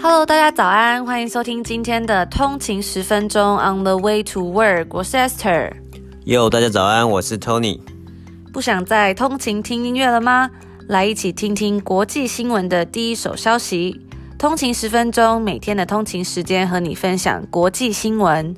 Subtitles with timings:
[0.00, 5.72] Hello，大家早安，欢迎收听今天的通勤十分钟 On the Way to Work，我是 Esther。
[6.24, 7.80] Yo，大家早安，我是 Tony。
[8.52, 10.50] 不想再通勤听音乐了吗？
[10.86, 14.00] 来一起听听国际新闻的第一手消息。
[14.38, 18.54] 通勤十分钟，每天的通勤时间和你分享国际新闻。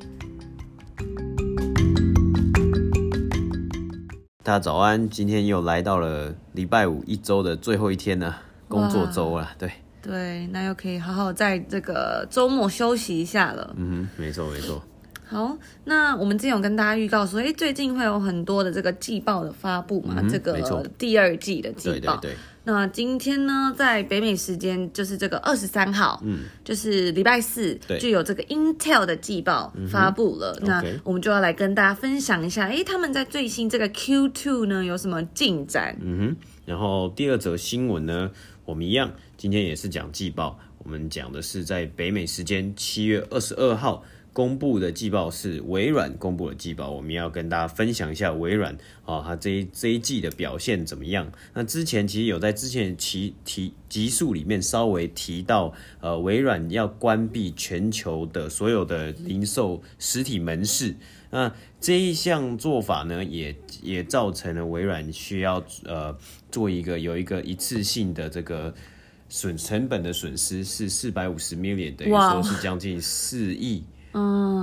[4.42, 8.36] 大家早安，今天又来到了礼拜五一周的最后一天了，
[8.68, 9.72] 工作周了，对。
[10.02, 13.74] 对，那又可以好好在这个周末休息一下了。
[13.76, 14.82] 嗯哼，没错没错。
[15.26, 20.60] 好，那我们之前有跟大家预告说，哎，最近会有很多的这个季报的发布嘛，嗯、这个
[20.98, 22.16] 第二季的季报。
[22.16, 22.36] 对对对。
[22.64, 30.58] 那今天呢，在北美时间就是这个二十三号，嗯，就是礼拜四，就有这个 Intel 的季报发布了。
[30.62, 35.96] 嗯、那我们就要来跟大家分享一下，哎，他们在最新这个 Q2 呢有什么进展？
[36.02, 36.36] 嗯哼。
[36.66, 38.30] 然后第二则新闻呢，
[38.64, 39.12] 我们一样。
[39.40, 46.90] 今天也是讲季报，我们讲的是在北美时间七月二十二号公布的季报，是微软公布的季报。
[46.90, 51.32] 我们要跟大家分享一下微软啊，它这一这一季的表现怎么样？
[51.54, 60.94] 那之前其实有在之前其提集数里面稍微提到，呃，微软要关闭全球的所有的零售实体门市。
[61.30, 66.14] 那这一项做法呢，也也造成了微软需要呃
[66.52, 68.74] 做一个有一个一次性的这个。
[69.30, 73.82] 损成本的损失是四百五十 million，等于说是将近四亿。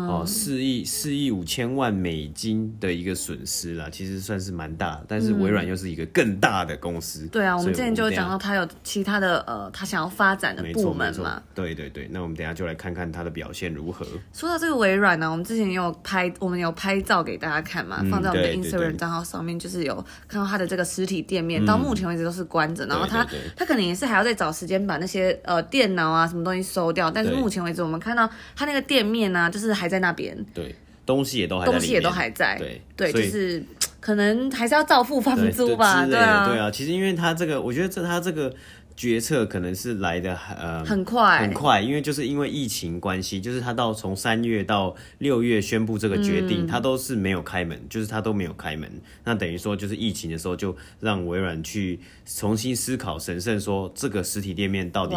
[0.08, 7.28] 嗯，哦，四亿四亿五千万美金的一个损失啦，其实算是蛮大的，但是微软又是一个更大的公司。
[7.28, 11.42] 对啊，我们之前就有讲到它有其他的呃，它想要发展的部门嘛。
[11.54, 14.06] 对对对，那我们等一下就来看看它的表现如何。
[14.32, 19.96] 说到这个微软呢，我们之前也有拍，我们有拍照给大家看嘛，放在我们的 Instagram 账号上面，就是有
[20.28, 29.50] 看到它的这个实体店面，到目前为止都是关着，然后它它可能也是还要再找时间把那些呃电脑啊什么东西收掉，但是目前为止我们看到它那个店面呢。
[29.58, 33.64] 就是还在那边，对，东西也都还在，东西也都还在，对，对，就是
[34.00, 38.54] 可能还是要照付房租吧，对啊，对啊，其实因为他这个，我觉得这他这个。
[38.98, 48.92] 决策可能是来的呃很快很快，因为就是因为疫情关系，就是他到从三月到六月宣布这个决定，他、嗯、都是没有开门，就是他都没有开门。
[49.24, 55.16] 那等于说就是疫情的时候，就让微软去重新思考、神圣说这个实体店面到底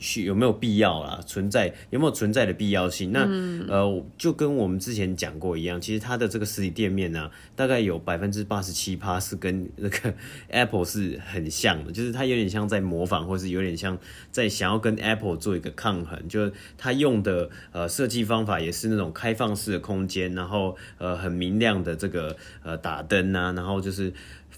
[0.00, 3.12] 需有没有必要啦，存在有没有存在的必要性？
[3.12, 10.12] 那、嗯、呃就跟我们之前讲过一样，其实它的这个实体店面呢、啊，大概有百分之八十七趴是跟那个
[10.50, 12.95] Apple 是很像的，就是它有点像在模。
[12.96, 13.98] 模仿，或是有点像
[14.32, 24.12] 在想要跟 Apple 做一个抗衡，就是他用的呃设计方法也是那种开放式的空间，然后呃很明亮的这个呃打灯啊，然后就是。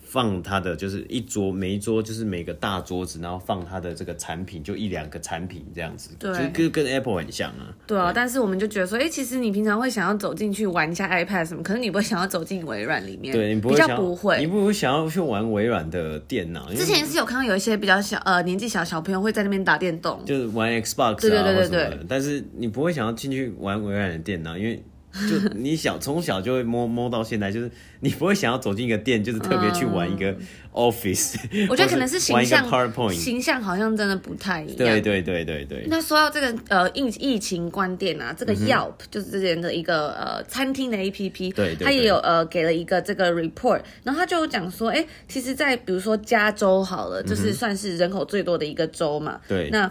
[0.09, 7.69] 放他的就是一桌，每一桌就是每个大桌子，然后放他的这个产品，就一两个产品这样子，对，就跟跟 Apple 很像啊。
[7.87, 16.73] 对啊，对，但是我们就觉得说，哎、欸，其实你平常会想要走进去玩一下 iPad 什么，可是你不会想要走进微软里面，对，你不会，比较不会，你不会想要去玩微软的电脑。
[16.73, 24.83] 之前是有看到有一些比较小呃年纪小小朋友会在那边打电动，就是玩 Xbox 啊，对对对对对，但是你不会想要进去玩微软的电脑，因为。
[25.29, 27.71] 就你小从小就会摸摸到现在，就是
[28.01, 30.37] 你不会想要走进一个店，就是特别去玩一个
[30.73, 31.37] Office。
[31.69, 34.77] 我觉得可能是形象，PowerPoint 形象好像真的不太一样。
[34.77, 35.87] 对对对对对。
[35.89, 49.91] 那说到这个呃疫疫情关店啊，这个 Yelp、嗯、就是之前的一个呃餐厅的 APP，对，它也有呃给了一个这个 report，然后他就讲说，哎、欸，其实，在比如说加州好了，就是算是人口最多的一个州嘛，对，那。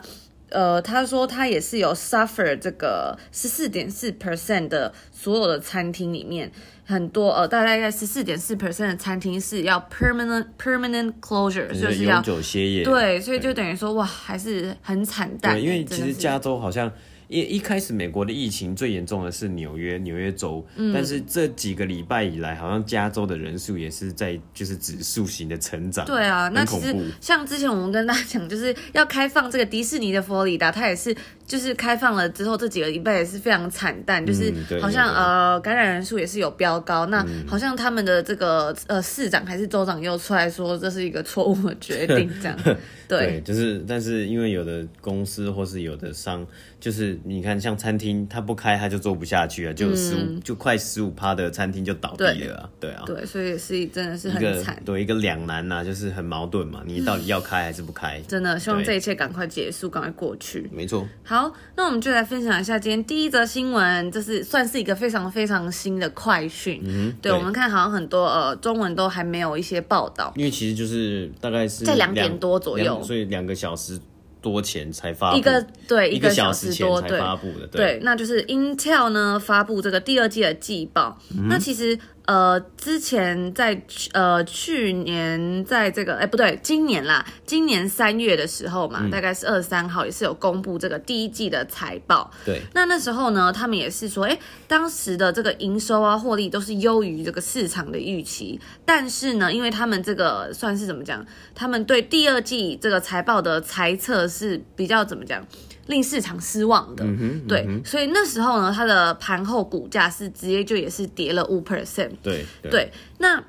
[0.50, 6.52] 呃，他说他也是有 suffer 这个十四点四 percent 的所有的餐厅里面，
[6.86, 12.84] 很多呃，大概在十四点四 percent 的餐厅是要 permanent permanent closure，就是要永久歇业。
[12.84, 15.56] 对，所以就等于说哇，还是很惨淡。
[15.56, 16.92] 对，因为其实加州好像。
[17.28, 20.66] 一一开始，美国的疫情最严重的是纽约，纽约州。
[20.76, 26.06] 嗯，但是这几个礼拜以来，好像加州的人数也是在就是指数型的成长。
[26.06, 31.16] 对啊，那其实像之前我们跟大家讲，就是要开放这个迪士尼的佛罗里达，它也是
[31.48, 37.08] 就是开放了之后，这几个礼拜也是非常惨淡，就是好像呃感染人数也是有飙高。
[37.08, 42.56] 那好像他们的这个呃市长还是州长又出来说这是一个错误的决定，这样。
[43.08, 46.46] 对，对，就是但是因为有的公司或是有的商，
[46.80, 47.18] 就是。
[47.24, 58.20] 你看，像餐厅，他不开，他就做不下去啊，就十五、嗯，就快十五趴的餐厅就倒闭了啊，对，对啊，对，所以是真的是很惨，对，一个两难呐，就是很矛盾嘛，你到底要开还是不开？
[58.28, 60.70] 真的，希望这一切赶快结束，赶快过去。
[60.74, 61.08] 没错。
[61.24, 61.37] 好，
[61.76, 66.82] 那我们就来分享一下今天第一则新闻，这是算是一个非常非常新的快讯。
[66.86, 74.00] 嗯，对，对我们看好像很多呃中文都还没有一些报道，因为其实就是大概是在两点多左右，所以两个小时。
[74.40, 81.98] 多前才发布，一个对一个小时多才发布的，对，对，那就是 Intel 呢发布这个第二季的季报，嗯、那其实。
[82.28, 83.82] 呃，之前在
[84.12, 92.30] 呃去年在这个哎不对，今年啦，今年三月的时候嘛，嗯、大概是二十三号也是有公布这个第一季的财报。
[92.46, 94.38] 对，那那时候呢，他们也是说，哎，
[94.68, 101.26] 当时的这个营收啊、获利都是优于这个市场的预期，但是呢，因为他们这个算是怎么讲，
[101.56, 105.42] 他们对第二季这个财报的猜测是比较怎么讲？
[105.88, 113.44] 令市场失望的，嗯嗯、对，所以那时候呢，它的盘后股价是直接就也是跌了五 percent，对对，对，那。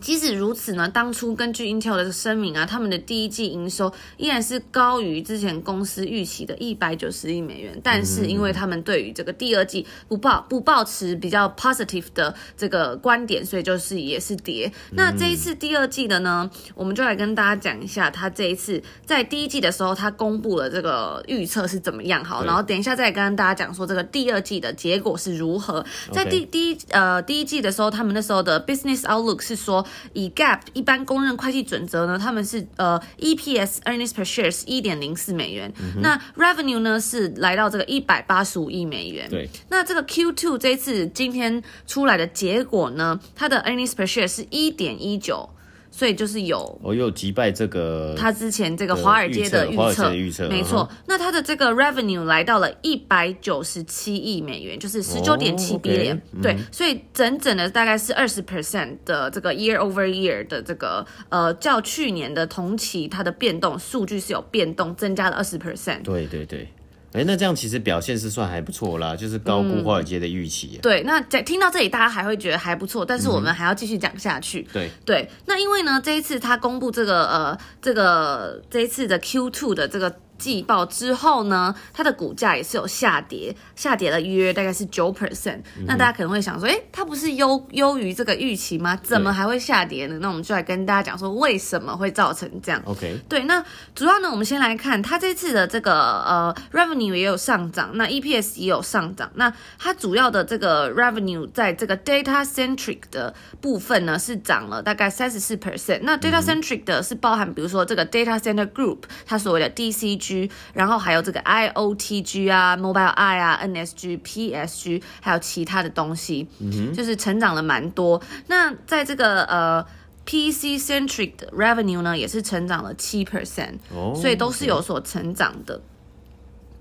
[0.00, 7.78] 即使如此呢，当初根据 Intel 的声明啊，他们的第一季营收依然是高于之前公司预期的一百九十亿美元。
[7.84, 14.72] 但是因为他们对于这个第二季不抱不抱持比较 positive 的这个观点，所以就是也是跌。
[14.92, 22.24] 那这一次第二季的呢，我们就来跟大家讲一下，他这一次在第一季的时候，他公布了这个预测是怎么样。
[22.24, 25.84] 好，然后等一下再跟大家讲说这个第二季的结果是如何。
[26.12, 29.86] 在第第一呃第一季的时候，他们那时候的 business outlook 是说。
[30.12, 39.28] 以 GAAP 一般公认会计准则呢，他们是呃 EPS earnings per share 是一点零四美元，嗯、那 revenue 呢是来到这个一百八十五亿美元。
[39.28, 45.48] 对，那这个 Q2 这次今天出来的结果呢，它的 earnings per share 是一点一九。
[45.90, 50.88] 所以就是有，我又击败这个他之前这个华尔街的预测，预测没错。
[51.06, 66.02] 那他的这个 revenue 来到了一百九十七亿美元，就是十九点七 billion，对，所以整整的大概是二十 percent 的这个 year over year 的这个呃，较去年的同期它的变动数据是有变动，增加了二十 percent。
[66.02, 66.68] 对对对。
[67.12, 70.78] 哎，那这样其实表现是算还不错啦，就是高估华尔街的预期。
[70.82, 74.66] 对，那在听到这里，大家还会觉得还不错，但是我们还要继续讲下去。
[74.72, 80.14] 对、嗯、对，那因为呢，这一次他公布这个呃，这个这一次的 Q2 的这个。
[80.40, 85.60] 季报之后呢，它的股价也是有下跌，下跌了约大概是九 percent。
[85.86, 88.96] 那大家可能会想说，哎，它不是优优于这个预期吗？
[89.02, 90.18] 怎么还会下跌呢？
[90.22, 93.62] 那我们就来跟大家讲说，为什么会造成这样？OK，对，那
[93.94, 99.30] 主要呢，我们先来看它这次的这个呃 revenue 也有上涨，那 EPS 也有上涨。
[99.34, 106.00] 那它主要的这个 revenue 在这个 data centric 的部分呢，是涨了大概三十四 percent。
[106.02, 110.29] 那 data centric 的是包含比如说这个 data center group，它所谓的 DCG。
[110.72, 118.20] 然后还有这个 IOTG 啊，Mobile I 啊，NSG、PSG，还有其他的东西，嗯，就是成长了蛮多。
[118.48, 119.84] 那在这个呃
[120.24, 123.78] PC centric 的 revenue 呢，也是成长了七 percent，
[124.14, 125.80] 所以都是有所成长的。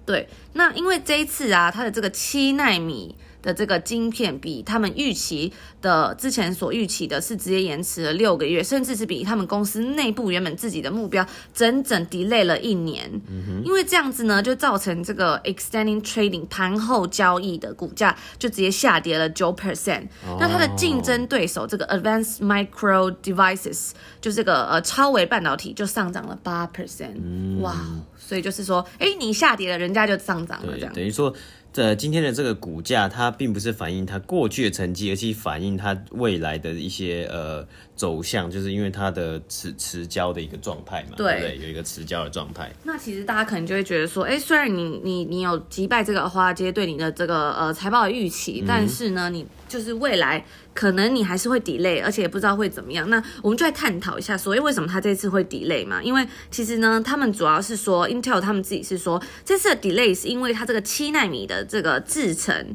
[0.05, 3.15] 对，那因为这一次啊，它的这个七纳米。
[3.41, 5.51] 的这个晶片比他们预期
[5.81, 13.09] 的之前所预期的是直接延迟了六个月，甚至是比他们公司内部原本自己的目标整整 delay 了一年。
[13.27, 20.07] 嗯哼，因为这样子呢，就造成这个 extending trading 盘后交易的股价就直接下跌了九 percent。
[20.39, 27.59] 那它的竞争对手这个 Advanced Micro Devices 就这个呃超微半导体就上涨了八 percent。
[27.62, 27.75] 哇，
[28.18, 31.33] 所以就是说，哎，你下跌了，人家就上涨了，这样等于说。
[31.71, 37.68] 这今天的这个股价，它并不是反映它过去的成绩，而是反映它未来的一些呃
[37.99, 41.65] 走向，就是因为它的持持交的一个状态嘛，对，对不对？
[41.65, 42.71] 有一个持交的状态。
[42.83, 50.45] 那其实大家可能就会觉得说，哎，虽然你你你有击败这个华尔街对你的这个呃财报的预期，嗯、但是呢，你就是未来。
[50.71, 53.09] 可能你还是会 delay，而且也不知道会怎么样。
[53.09, 56.01] 那我们就来探讨一下，所以为什么他这次会 delay 嘛？
[56.01, 62.73] 因为其实呢，他们主要是说 Intel 他们自己是说，这次的 delay 是因为它这个七纳米的这个制程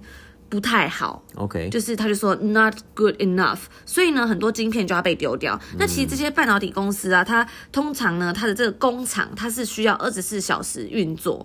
[0.54, 1.20] 不太好。
[1.34, 5.60] OK，就是他就说 not good enough，所以呢，很多晶片就要被丢掉。
[5.76, 11.44] 那其实这些半导体公司啊，它通常呢，它的这个工厂它是需要二十四小时运作。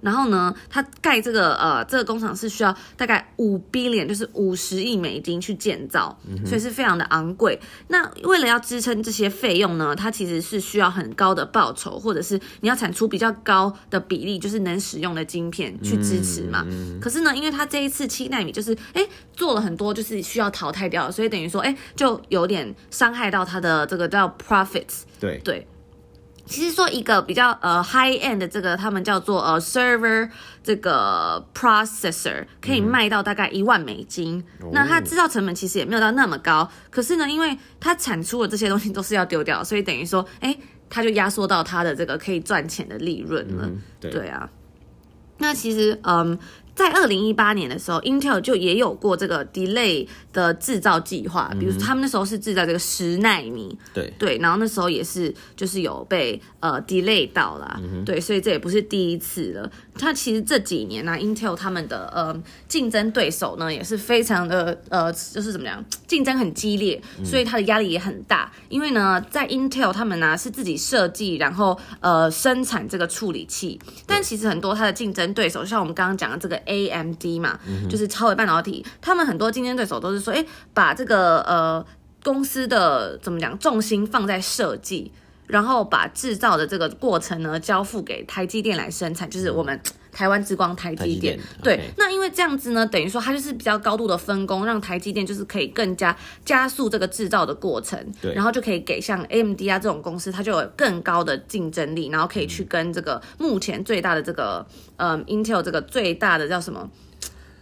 [0.00, 7.58] 然后呢，它盖这个呃这个工厂是需要大概五 billion，就是五十亿美金去建造，所以是非常的昂贵。
[7.88, 16.66] 那为了要支撑这些费用呢，它其实是需要很高的报酬，或者是你要产出比较高的比例，就是能使用的晶片去支持嘛。
[17.00, 25.02] 可是呢，因为它这一次七纳米就是哎做了很多，就是需要淘汰掉，所以等于说哎就有点伤害到它的这个叫 profits。
[25.18, 25.66] 对对。
[26.50, 30.28] 其实说一个比较呃 high end 的这个，他们叫做呃 server
[30.64, 34.44] 这个 processor，可以卖到大概一万美金。
[34.60, 40.54] 嗯、那它制造成本其实也没有到那么高，可是呢，因为它产出的这些东西都是要丢掉，所以等于说，哎，
[40.90, 43.66] 它就压缩到它的这个可以赚钱的利润了。
[43.66, 44.50] 嗯、对，对啊。
[45.38, 46.36] 那其实嗯。
[46.80, 54.10] 在二零一八年的时候，Intel 就也有过这个 delay 的制造计划，比如说他们那时候是制造这个十纳米，对。
[54.18, 59.70] 对，然后那时候也是就是有被呃 delay 到啦，嗯、对，所以这也不是第一次了。
[59.98, 68.50] 它其实这几年呢、啊、，Intel 他们的呃竞争对手呢也是非常的呃，就是怎么样，竞争很激烈，所以它的压力也很大。
[68.54, 81.84] 嗯、因为呢，在 Intel 他们呢、啊、是自己设计，然后呃生产这个处理器，但其实很多它的竞争对手，像我们刚刚讲的这个 AMD 嘛，嗯、就是超微半导体，他们很多竞争对手都是说，哎，把这个呃
[82.22, 85.12] 公司的怎么讲重心放在设计。
[85.46, 89.80] 然后把制造的这个过程呢，交付给台积电来生产，就是我们
[90.12, 91.38] 台湾之光台积电。
[91.62, 91.80] 对，okay.
[91.96, 97.98] 那因为这样子呢，等于说它就是比较高度的分工，让台积电就是可以更加加速这个制造的过程。
[98.20, 106.90] 对，然后就可以给像 AMD 啊这种公司，它就有更高的竞争力，然后可以去跟这个目前最大的这个嗯 Intel 这个最大的叫什么？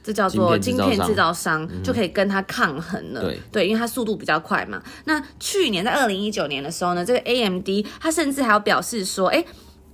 [0.00, 3.20] 这叫做晶片制造商，就可以跟它抗衡了。
[3.20, 4.82] 对，对，因为它速度比较快嘛。
[5.04, 7.68] 那去年在二零一九年的时候呢，这个 AMD
[8.00, 9.44] 它甚至还有表示说，哎，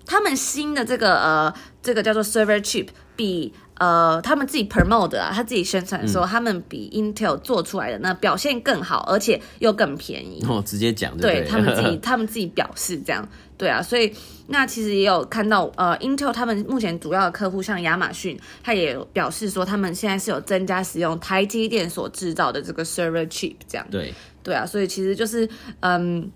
[0.06, 10.44] 他们新的这个呃，这个叫做 server chip 比呃他们自己 promote 啊，他自己宣传说、嗯、他们比 Intel 做出来的那表现更好，而且又更便宜。
[10.48, 13.26] 哦，直接讲对，对他们自己， 他们自己表示这样。
[13.56, 14.12] 对啊，所以
[14.48, 23.86] 那其实也有看到，呃，Intel 他们目前主要的客户像亚马逊，他也表示说，他们现在是有增加使用台积电所制造的这个 server chip 这样。
[23.92, 25.48] 对，对啊，所以其实就是，
[25.80, 26.28] 嗯，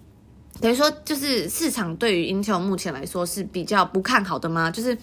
[0.61, 4.71] 等于说就是市场对于 Intel 目前来说是比较不看好的吗？
[4.71, 4.97] 就是。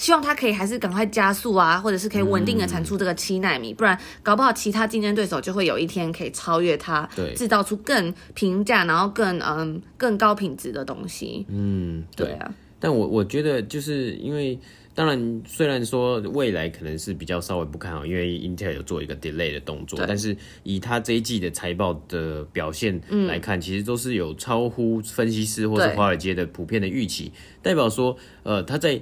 [0.00, 11.44] 希望它可以还是赶快加速啊，或者是可以稳定的产出这个七纳米，嗯，不然搞不好其他竞争对手就会有一天可以超越它，对，制造出更平价，然后更嗯更高品质的东西。
[11.50, 12.50] 嗯，对，对啊。
[12.78, 14.58] 但我我觉得就是因为，
[15.00, 29.00] 当然虽然说未来可能是比较稍微不看好，因为 Intel 有做一个 delay 的动作，但是以它这一季的财报的表现来看，嗯，其实都是有超乎分析师或是华尔街的普遍的预期，代表说呃它在。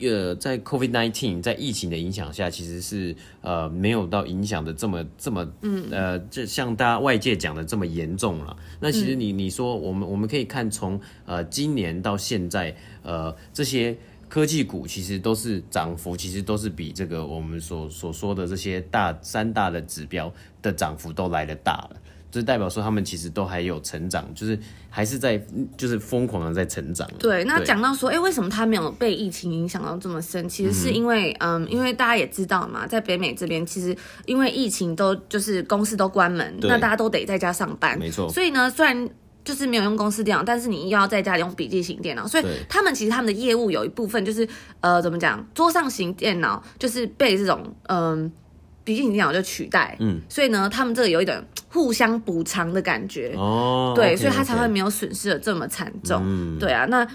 [0.00, 8.56] 呃，在 COVID-19 在疫情的影响下，其实是呃没有到影响的这么这么，嗯呃，就像大家外界讲的这么严重了。
[8.78, 13.96] 那其实你你说我们我们可以看从呃今年到现在，呃这些
[14.28, 20.32] 科技股其实都是涨幅，其实都是比这个我们所所说的这些大三大的指标
[20.62, 21.96] 的涨幅都来得大了。
[22.30, 24.56] 就代表说他们其实都还有成长，就是
[24.90, 25.42] 还是在
[25.78, 27.08] 就是疯狂的在成长。
[27.18, 30.46] 对，那讲到说，哎、欸，为什么他没有被疫情影响到这么深？
[30.46, 38.28] 其实是因为，嗯，嗯，因为大家也知道嘛，在北美这边，其实因为疫情都就是公司都关门，那大家都得在家上班，没错。
[38.28, 39.08] 所以呢，虽然
[39.48, 44.46] 就是没有用公司电脑，但是你又要在家里用笔记型电脑，所以他们其实他们的业务有一部分就是，
[44.80, 48.30] 呃，怎么讲，桌上型电脑就是被这种，嗯。
[48.84, 57.06] 笔记型电脑就取代，嗯，所以呢，他们这个有一点互相补偿的感觉，哦，对，okay, 所以他才会没有损失的这么惨重，嗯，对啊，那。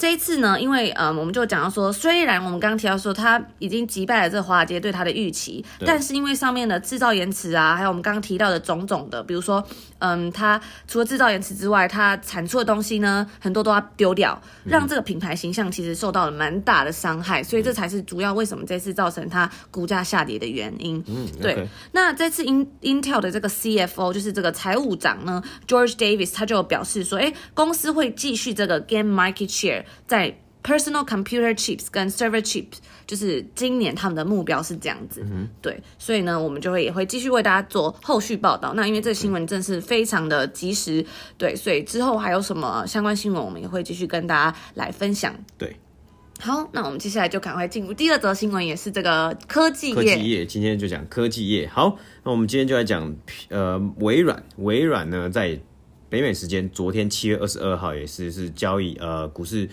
[0.00, 9.62] 这一次呢，因为呃，我们就讲到说，虽然我们刚刚提到说他已经击败了这个华尔街对他的预期，但是因为上面的制造延迟啊，还有我们刚刚提到的种种的，比如说，
[9.98, 21.04] 嗯，他除了制造延迟之外，他产出的东西呢，很多都要丢掉，让这个品牌形象其实受到了蛮大的伤害，所以这才是主要为什么这次造成它股价下跌的原因。
[21.08, 21.56] 嗯，对。
[21.56, 21.66] Okay.
[21.92, 29.84] 那这次 In Intel 的这个 CFO 就是这个财务长呢，George Davis，他就表示说，哎，公司会继续这个 gain market share。
[30.06, 38.74] 在 personal computer chips 跟 server chips，就是今年他们的目标是这样子，嗯、对，所以呢，我们就会也会继续为大家做后续报道。
[38.74, 41.02] 那因为这个新闻真是非常的及时，
[41.38, 45.34] 对，所以之后还有什么相关新闻，我们也会继续跟大家来分享。
[45.56, 45.74] 对，
[46.40, 49.94] 好，那我们接下来就赶快进入第二则新闻，也是这个科技业。
[49.94, 51.66] 科技业今天就讲科技业。
[51.66, 53.16] 好，那我们今天就来讲
[53.48, 55.58] 呃微软，微软呢在。
[56.10, 59.68] 北美时间昨天七月二十二号也是是交易呃股市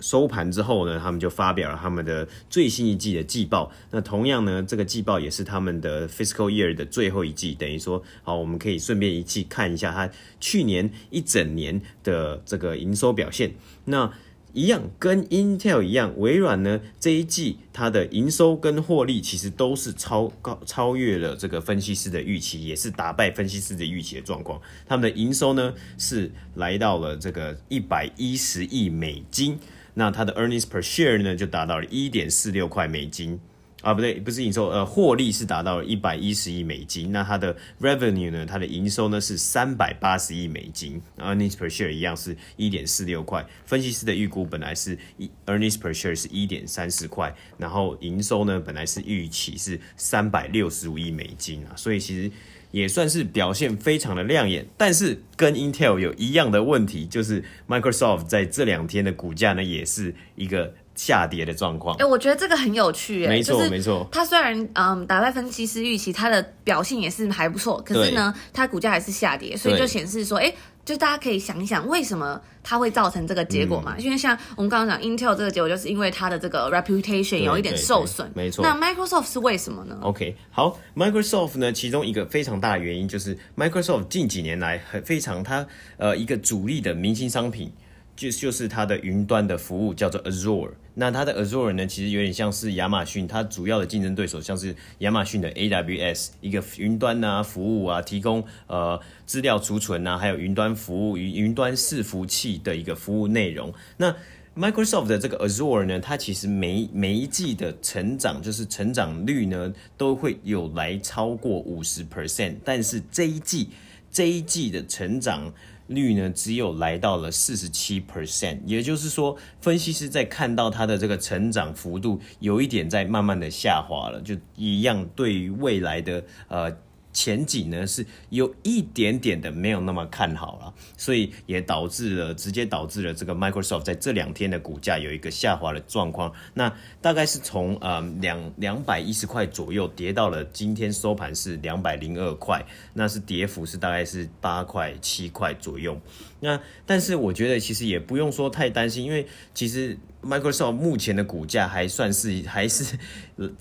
[0.00, 3.70] 收盘之后呢，他们就发表了他们的最新一季的季报。
[3.90, 13.52] 那同样呢，这个季报也是他们的 fiscal year 的最后一季，等于说好，我们可以顺便一起看一下它去年一整年的这个营收表现。
[13.84, 14.10] 那
[14.56, 24.58] 一样跟 Intel 一样，微软呢这一季它的营收跟获利其实都是超高超越了这个分析师的预期，也是打败分析师的预期的状况。
[24.86, 29.58] 他们的营收呢是来到了这个一百一十亿美金，
[29.92, 33.38] 那它的 earnings per share 呢就达到了一点四六块美金。
[33.86, 37.12] 啊，不对，不是营收，呃，获利是达到了一百一十亿美金。
[37.12, 43.46] 那它的 revenue 呢，它的营收呢是三百八十亿美金，earnings per share 一样是一点四六块。
[43.64, 52.28] 分析师的预估本来是一 earnings per share 是一点三四块，然后营收呢本来是预期是三百六十五亿美金啊，所以其实
[52.72, 54.66] 也算是表现非常的亮眼。
[54.76, 60.74] 但是跟 Intel 有一样的问题，就是 Microsoft 在这两天的股价呢也是一个。
[60.96, 64.08] 下跌的状况，哎、欸，我觉得这个很有趣，哎，没错没错。
[64.10, 73.94] 它虽然嗯打败分析师预期，它的表现也是还不错，可是呢，它股价还是下跌，所以就显示说，哎、欸，就大家可以想一想，为什么它会造成这个结果嘛？
[73.98, 78.64] 嗯、因为像我们刚刚讲 Intel 这个结果，就是因为它的这个 reputation 有一点受损，没错。
[78.64, 85.66] 那 Microsoft 是为什么呢？OK，好，Microsoft 呢，其中一个非常大的原因就是 Microsoft 近几年来很非常它
[85.98, 87.70] 呃一个主力的明星商品。
[88.16, 103.70] 就就是它的云端的服务叫做 Azure，那它的 Azure 呢，其实有点像是亚马逊，它主要的竞争对手像是亚马逊的 AWS，一个云端啊服务啊，提供呃资料储存啊，还有云端服务与云端伺服器的一个服务内容。
[103.98, 104.16] 那
[104.56, 113.68] Microsoft 的这个 Azure 呢，它其实每每一季的成长就是成长率呢，都会有来超过五十 percent，但是这一季
[114.10, 115.52] 这一季的成长。
[115.88, 126.76] 率呢，只有来到了四十七 percent，也就是说，分析师在看到它的这个成长幅度有一点在慢慢的下滑了，就一样对于未来的呃。
[127.16, 136.30] 前景呢是有一点点的没有那么看好了，所以也导致了直接导致了这个 Microsoft 在这两天的股价有一个下滑的状况。
[136.52, 136.70] 那
[137.00, 145.98] 大概是从呃两两百一十块左右跌到了今天收盘是两百零二块，那是跌幅是大概是八块七块左右。
[146.40, 149.98] 那但是我觉得其实也不用说太担心，因为其实。
[150.22, 152.98] Microsoft 目前的股价还算是还是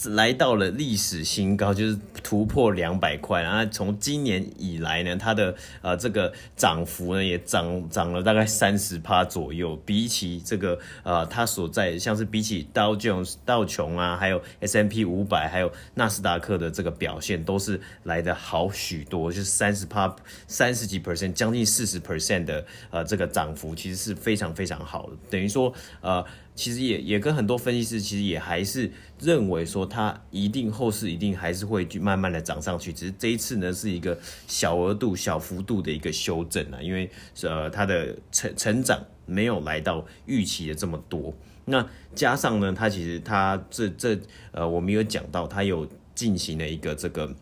[0.05, 3.41] 来到了历史新高，就是突破两百块。
[3.41, 9.75] 然后从今年以来呢，它的呃这个涨幅呢也涨涨了大概三十趴左右。
[9.86, 20.15] 比起这个呃它所在像是比起道琼道琼啊，还有 S&P 五百，还有纳斯达克的这个表现，都是来得好许多，就是三十趴
[20.48, 25.17] 三十几 percent，将近四十 percent 的呃这个涨幅，其实是非常非常好的。
[25.29, 26.25] 等于说呃。
[26.55, 28.89] 其实也也跟很多分析师其实也还是
[29.20, 37.10] 认为说它一定后市一定还是会去慢慢的涨上去，只是这一次呢是一个小额度、小幅度的一个修正啊，因为
[37.44, 41.34] 呃它的成成长没有来到预期的这么多，
[41.66, 44.20] 那加上呢它其实它这这
[44.51, 47.34] 呃我们有讲到它有进行了一个这个。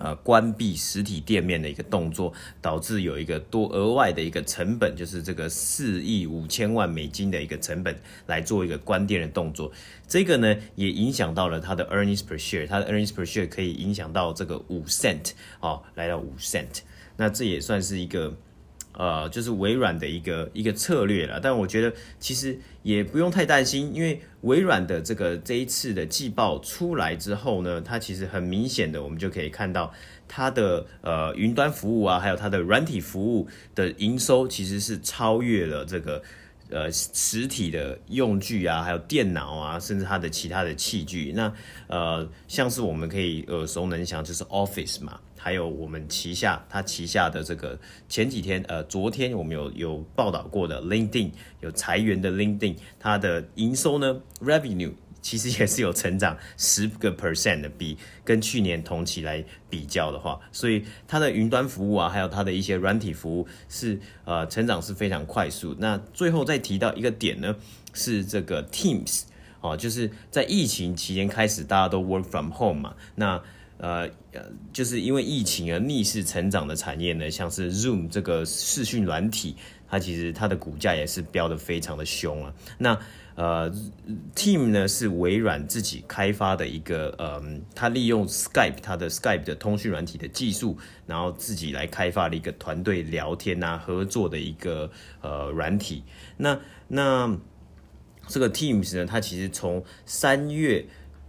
[0.00, 2.32] 呃，关闭实体店面的一个动作，
[2.62, 9.70] 导致有一个多额外的一个成本，就是这个四亿五千万美金的一个成本来做一个关店的动作。
[10.06, 16.80] 这个呢，也影响到了它的 earnings per share，它的 earnings per share 可以影响到这个五 cent 哦，来到五 cent。
[17.16, 18.36] 那这也算是一个。
[18.98, 29.94] 呃，就是微软的一个一个策略了，但我觉得其实也不用太担心，因为微软的这个这一次的季报出来之后呢，它其实很明显的，我们就可以看到
[30.26, 36.20] 它的呃云端服务啊，还有它的软体服务的营收其实是超越了这个
[36.70, 41.32] 呃实体的用具啊，还有电脑啊，甚至它的其他的器具。
[41.34, 41.52] 那
[41.86, 45.18] 呃，像是我们可以耳熟能详，就是 Office 嘛。
[45.40, 47.78] 还有我们旗下，它旗下的这个
[48.08, 65.74] 前几天，呃，昨天我们有有报道过的 LinkedIn 有裁员的 LinkedIn，它的营收呢，Revenue 其实也是有成长十个 percent 的，比跟去年同期来比较的话，所以它的云端服务啊，还有它的一些软体服务是呃成长是非常快速。
[65.78, 67.56] 那最后再提到一个点呢，
[67.92, 69.22] 是这个 Teams
[69.60, 73.42] 哦，就是在疫情期间开始大家都 Work from Home 嘛，那。
[73.80, 79.54] 呃呃，就是因为疫情而逆势成长的产业呢，像是 Zoom 这个视讯软体，
[79.88, 82.52] 它其实它的股价也是飙得非常的凶啊。
[82.76, 82.98] 那
[83.38, 83.72] 呃
[84.34, 87.40] ，Team 呢是微软自己开发的一个，呃，
[87.72, 96.02] 它利用 Skype 它的 Skype 的通讯软体的技术，然后自己来开发了一个团队聊天啊合作的一个呃软体。
[96.36, 97.38] 那那
[98.26, 100.84] 这个 Teams 呢，它其实从三月。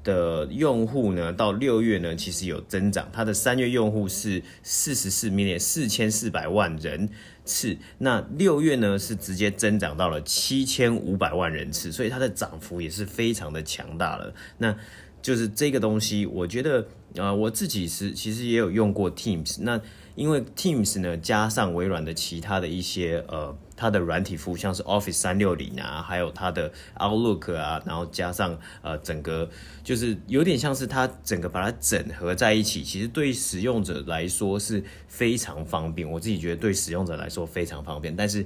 [0.10, 3.08] 的用户呢，到六月呢，其实有增长。
[3.14, 7.08] 它的三月用户是四十四 m 四千四百万人
[7.46, 7.78] 次。
[8.00, 14.34] 那六月呢，是直接增长到了七千五百万人次，所以它的涨幅也是非常的强大了。
[14.58, 14.76] 那
[15.22, 19.58] 就是这个东西，我觉得，呃，我自己是其实也有用过 Teams。
[19.62, 19.80] 那
[20.16, 23.56] 因为 Teams 呢加上微软的其他的一些呃。
[23.80, 29.50] 它的软体服务像是 Office 三六零啊，还有它的 Outlook 啊，然后加上呃整个
[29.82, 36.06] 就是有点像是它整个把它整合在一起，其实对使用者来说是非常方便。
[36.10, 38.46] 我自己觉得对使用者来说非常方便，但是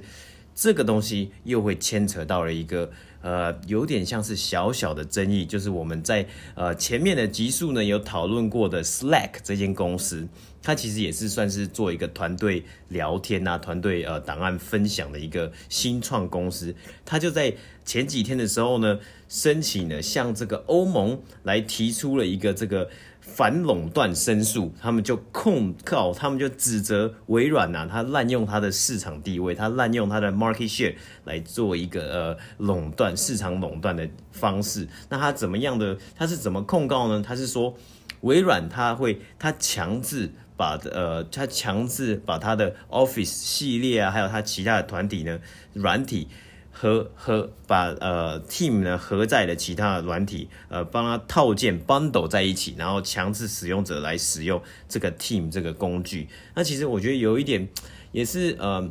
[0.54, 2.88] 这个东西又会牵扯到了一个
[3.20, 10.28] 呃有点像是小小的争议，就是我们在呃前面的集数呢有讨论过的 Slack 这间公司。
[10.64, 16.74] 它其实也是算是做一个团队聊天啊，团队呃档案分享的一个新创公司。
[17.04, 18.98] 它就在前几天的时候呢，
[19.28, 22.88] 申请了向这个欧盟来提出了一个这个
[23.20, 24.72] 反垄断申诉。
[24.80, 34.88] 他们就控告，他们就指责微软呐、啊，它滥用它的市场地位，它滥用它的 market share 来做一个呃垄断市场垄断的方式。
[35.10, 35.98] 那它怎么样的？
[36.16, 37.22] 它是怎么控告呢？
[37.22, 37.76] 它是说
[38.22, 40.30] 微软它会它强制。
[40.56, 45.40] 把呃，他强制把他的 Office 系列啊，还有他其他的团体呢，
[45.72, 46.28] 软体
[46.70, 56.28] 和和把呃 Team 呢合在了其他的软体，呃，帮他套件 bundle 在一起，然后强制使用者来使用这个 Team 这个工具。
[56.54, 57.68] 那其实我觉得有一点
[58.12, 58.90] 也是呃。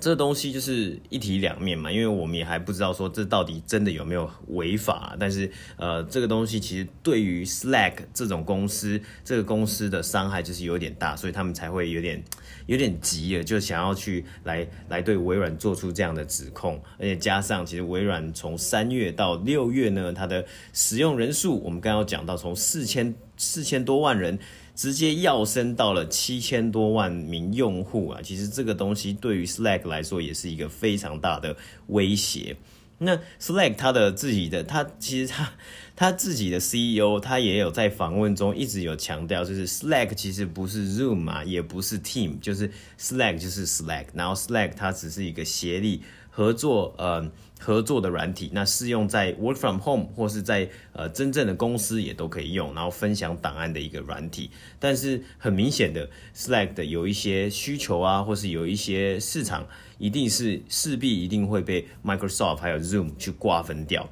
[0.00, 12.22] 这东西就是一体两面嘛，因为我们也还不知道说这到底真的有没有违法，但是呃，这个东西其实对于 Slack 这种公司，这个公司的伤害就是有点大，所以他们才会有点
[12.66, 24.38] 有点急了，就想要去来来对微软做出这样的指控，而且加上其实微软从三月到六月呢，它的使用人数，我们刚刚讲到从四千四千多万人。
[24.78, 28.20] 直接跃升到了七千多万名用户啊！
[28.22, 31.56] 其实这个东西对于 Slack 来说也是一个非常大的
[31.88, 32.56] 威胁。
[32.98, 35.52] 那 Slack 他的自己的，他其实他
[35.96, 47.28] 他自己的 CEO 他也有在访问中一直有强调，就是 Slack 其实不是 Zoom 啊，也不是 Team，就是 Slack 就是 Slack，然后 Slack 它只是一个协力合作，呃。
[47.58, 54.50] 合作的软体，那适用在 work from home 或是在呃真正的公司也都可以用，然后分享档案的一个软体。
[54.78, 59.66] 但是很明显的，Slack 的有一些需求啊，或是有一些市场，
[59.98, 64.08] 一定是势必一定会被 Microsoft 还有 Zoom 去瓜分掉。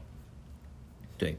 [1.17, 1.39] 对，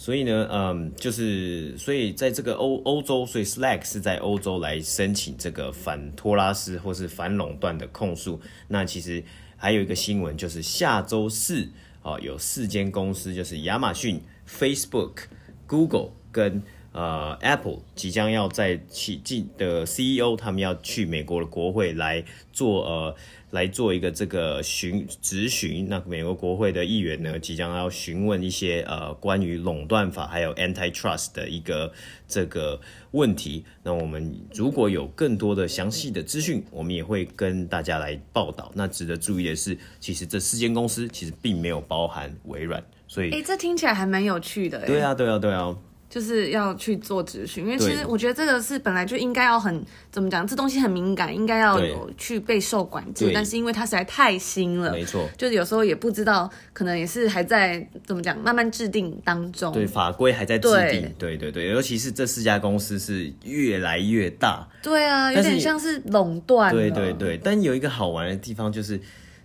[0.00, 8.40] 所以呢，嗯，就是所以在这个欧欧洲，所以 Slack 是在欧洲来申请这个反托拉斯或是反垄断的控诉。
[8.68, 9.22] 那其实。
[9.62, 11.68] 还有一个新闻就是下周四
[12.02, 15.24] 啊，有四间公司，就是亚马逊、Facebook、
[15.66, 23.16] Google 跟呃 Apple，即将要在起进的 CEO，他们要去美国的国会来做呃。
[23.50, 31.92] 来做一个这个询质询，那美国国会的议员呢，即将要询问一些呃关于垄断法还有 antitrust 的一个
[32.28, 33.64] 这个问题。
[33.82, 38.70] 那我们如果有更多的详细的资讯，我们也会跟大家来报道。
[38.72, 44.86] 那值得注意的是，其实这四间公司其实并没有包含微软，所以，哎，这听起来还蛮有趣的。
[44.86, 45.76] 对啊，对啊，对啊。
[46.10, 53.30] 就是要去做咨询，因为其实我觉得这个是本来就应该要很怎么讲，这东西很敏感，应该要有去备受管制。
[53.32, 59.72] 但是因为它实在太新了，没错，就是有时候也不知道，可能也是还在怎么讲，慢慢制定当中。
[59.72, 61.14] 对，法规还在制定。
[61.16, 64.68] 对对对，尤其是这四家公司是越来越大。
[64.82, 66.74] 对啊，有点像是垄断。
[66.74, 69.00] 对对对，但有一个好玩的地方就是，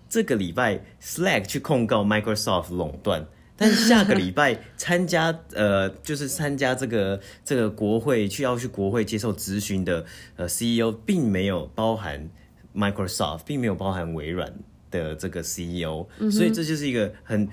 [0.10, 3.24] 这个礼拜 Slack 去控告 Microsoft 垄断。
[3.58, 12.30] 但是下个礼拜参加 呃，就是参加这个这个国会去要去国会接受咨询的呃 CEO，并没有包含
[12.76, 14.54] Microsoft，并没有包含微软
[14.92, 17.48] 的这个 CEO，嗯，所以这就是一个很。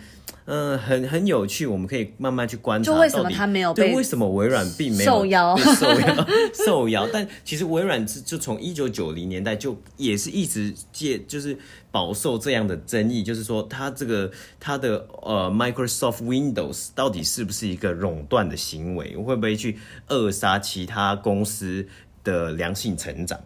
[0.44, 2.92] 嗯，很很有趣，我们可以慢慢去观察。
[2.92, 3.96] 就为什么他没有被对？
[3.96, 5.56] 为什么微软并没有受邀？
[5.56, 6.26] 受邀，
[6.66, 7.08] 受邀。
[7.12, 11.56] 但其实微软就从一九九零年代就也是一直借，就是
[11.90, 19.16] 饱受这样的争议，就是说它这个它的呃 Microsoft Windows 到底是不是一个垄断的行为？
[19.16, 19.78] 会不会去
[20.08, 21.86] 扼杀其他公司
[22.24, 23.38] 的良性成长？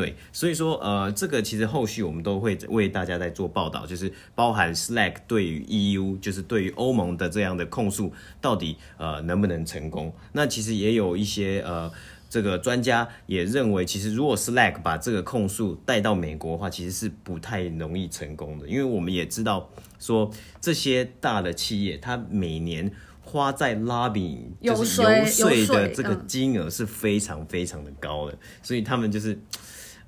[0.00, 8.10] 对，所以说，呃，这个其实后续我们都会为大家在做报道，就是包含 Slack 对于 EU，就是对于欧盟的这样的控诉，
[8.40, 10.10] 到底呃能不能成功？
[10.32, 11.92] 那其实也有一些呃，
[12.30, 20.30] 这个专家也认为，其实如果 Slack 把这个控诉带到美国的话，其实是不太容易成功的，因为我们也知道说
[20.62, 29.38] 这些大的企业，它每年花在 lobbying 就是游说的这个金额是非常非常的高的，所以他们就是。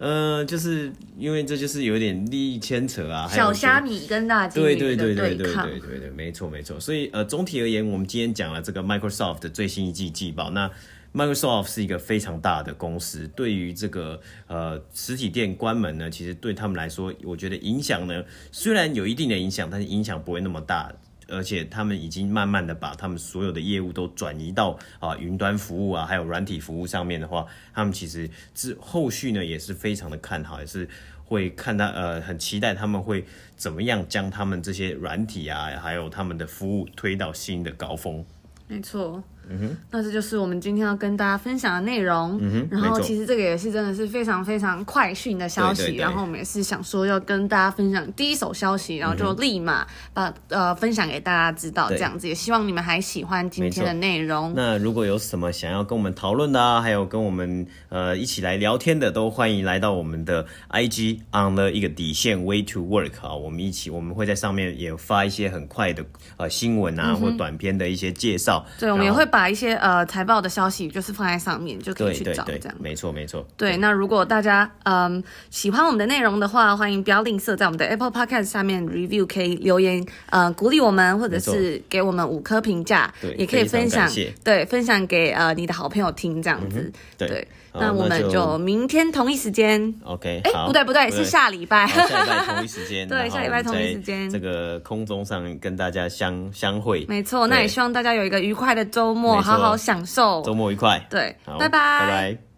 [0.02, 6.80] 呃，就是因为这就是有点利益牵扯啊，小虾米跟大鲸鱼对对对对对对对对，没错没错。
[6.80, 10.68] 所以呃，总体而言，我们今天讲了这个 Microsoft 的最新一季季报，那
[11.14, 20.92] Microsoft 是一个非常大的公司，对于这个呃实体店关门呢，其实对他们来说，我觉得影响呢虽然有一定的影响，但是影响不会那么大。
[21.28, 30.88] 而且他们已经慢慢的把他们所有的业务都转移到啊云端服务啊，还有软体服务上面的话，他们其实之后续呢也是非常的看好，也是
[31.24, 33.24] 会看他呃很期待他们会
[33.56, 38.24] 怎么样将他们这些软体啊，还有他们的服务推到新的高峰。
[38.68, 39.22] 没错。
[39.52, 42.38] 嗯哼，那这就是我们今天要跟大家分享的内容。
[42.40, 45.82] 嗯哼，然后其实这个也是真的是非常非常快讯的消息。
[45.82, 54.52] 对对对，然后我们也是想说要跟大家分享第一手消息，然后就立马把呃分享给大家知道，这样子也希望你们还喜欢今天的内容。
[54.56, 66.02] 那如果有什么想要跟我们讨论的啊，还有跟我们呃一起来聊天的，都欢迎来到我们的 IG on the 一个底线 way to work 啊，我们一起我们会在上面也发一些很快的
[66.38, 68.64] 呃新闻啊、嗯、或短片的一些介绍。
[68.78, 69.41] 对，我们也会把。
[69.42, 72.74] 把一些呃财报的消息就是放在上面，就可以去找这样。
[72.78, 73.44] 没错没错。
[73.56, 84.08] 对，那如果大家嗯、呃、喜欢我们的内容的话，欢迎不要吝啬在我们的 Apple Podcast 下面 review，可以留言呃鼓励我们，或者是给我们五颗评价，对，也可以分享
[84.44, 86.92] 对分享给呃你的好朋友听这样子。
[87.18, 87.48] 嗯、对。
[87.72, 90.42] 对那我们就明天同一时间，OK？
[90.44, 97.06] 哎，不对不对，是下礼拜，下礼拜同一时间， 对，下礼拜同一时间，这个空中上跟大家相相会。
[97.08, 101.04] 没错，那也希望大家有一个愉快的周末，好好享受，周末愉快。
[101.08, 102.51] 对，拜拜，拜拜。